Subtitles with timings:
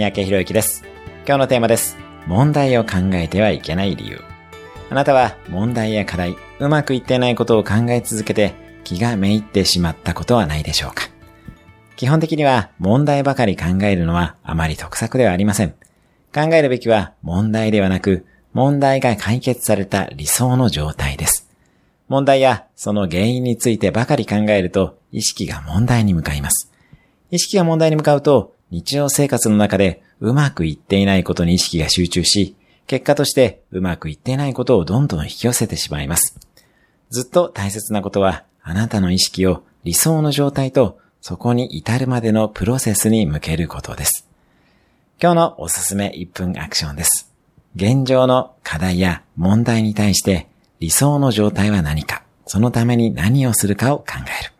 [0.00, 0.82] 三宅博之です。
[1.26, 1.98] 今日のテーマです。
[2.26, 4.22] 問題を考えてはいけない理由。
[4.88, 11.02] あなたは問題や課題、うまくいってないことを考え続けて気がめいってしまったことはないでしょうか
[11.96, 15.74] 基本的には問題ばかり考えるのはあまり得策ではありません。
[16.34, 18.24] 考えるべきは問題ではなく、
[18.54, 21.46] 問題が解決された理想の状態です。
[22.08, 26.72] 問題やその原因についてばかり考えると意識が問題に向かいます。
[27.30, 32.56] 意識が問題に向かうと日常生活の中でうまくいっていないことに意識が集中し、
[32.86, 36.36] 結果としてうまくいっていないことをどんどん引き寄せてしまいます。
[37.10, 44.26] ずっと大切なことはあなたの意識を理想の状態とそこに至るまでのプロセスに向けることです。
[45.22, 47.30] 今日のおすすめ1分アクションです。
[47.76, 50.48] 現状の課題や問題に対して
[50.80, 54.06] 理想の状態は何か、そのために何をするかを考
[54.40, 54.52] える。